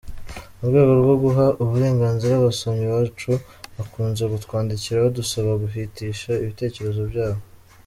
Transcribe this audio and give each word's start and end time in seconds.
Murwego 0.57 0.91
rwo 1.01 1.15
guha 1.23 1.45
uburenganzi 1.63 2.25
abasomyi 2.29 2.85
bacu 2.93 3.31
bakunze 3.75 4.23
kutwandikira 4.31 4.97
badusaba 5.05 5.51
guhitisha 5.63 6.31
ibitekerezo 6.43 7.01
byabo. 7.11 7.41